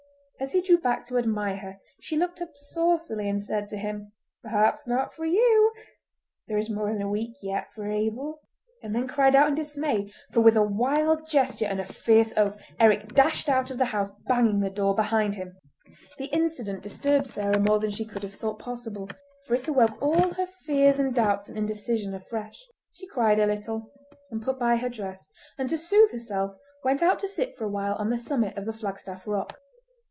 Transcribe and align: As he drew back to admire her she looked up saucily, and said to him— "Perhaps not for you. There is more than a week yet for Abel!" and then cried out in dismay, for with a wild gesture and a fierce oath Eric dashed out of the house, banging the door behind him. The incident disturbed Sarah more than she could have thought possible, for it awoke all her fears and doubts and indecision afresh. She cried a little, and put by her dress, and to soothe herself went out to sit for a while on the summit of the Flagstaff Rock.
As 0.41 0.53
he 0.53 0.61
drew 0.63 0.79
back 0.79 1.05
to 1.05 1.19
admire 1.19 1.57
her 1.57 1.79
she 1.99 2.17
looked 2.17 2.41
up 2.41 2.57
saucily, 2.57 3.29
and 3.29 3.39
said 3.39 3.69
to 3.69 3.77
him— 3.77 4.11
"Perhaps 4.41 4.87
not 4.87 5.13
for 5.13 5.23
you. 5.23 5.71
There 6.47 6.57
is 6.57 6.67
more 6.67 6.91
than 6.91 7.03
a 7.03 7.07
week 7.07 7.35
yet 7.43 7.67
for 7.75 7.85
Abel!" 7.87 8.39
and 8.81 8.95
then 8.95 9.07
cried 9.07 9.35
out 9.35 9.49
in 9.49 9.53
dismay, 9.53 10.11
for 10.31 10.41
with 10.41 10.55
a 10.57 10.63
wild 10.63 11.27
gesture 11.29 11.67
and 11.67 11.79
a 11.79 11.85
fierce 11.85 12.33
oath 12.35 12.57
Eric 12.79 13.09
dashed 13.13 13.49
out 13.49 13.69
of 13.69 13.77
the 13.77 13.85
house, 13.93 14.09
banging 14.27 14.61
the 14.61 14.71
door 14.71 14.95
behind 14.95 15.35
him. 15.35 15.55
The 16.17 16.33
incident 16.33 16.81
disturbed 16.81 17.27
Sarah 17.27 17.59
more 17.59 17.77
than 17.77 17.91
she 17.91 18.03
could 18.03 18.23
have 18.23 18.33
thought 18.33 18.57
possible, 18.57 19.09
for 19.45 19.53
it 19.53 19.67
awoke 19.67 20.01
all 20.01 20.33
her 20.33 20.47
fears 20.65 20.99
and 20.99 21.13
doubts 21.13 21.49
and 21.49 21.55
indecision 21.55 22.15
afresh. 22.15 22.65
She 22.91 23.05
cried 23.05 23.37
a 23.37 23.45
little, 23.45 23.91
and 24.31 24.41
put 24.41 24.57
by 24.57 24.77
her 24.77 24.89
dress, 24.89 25.29
and 25.59 25.69
to 25.69 25.77
soothe 25.77 26.11
herself 26.11 26.55
went 26.83 27.03
out 27.03 27.19
to 27.19 27.27
sit 27.27 27.55
for 27.55 27.65
a 27.65 27.69
while 27.71 27.93
on 27.99 28.09
the 28.09 28.17
summit 28.17 28.57
of 28.57 28.65
the 28.65 28.73
Flagstaff 28.73 29.27
Rock. 29.27 29.59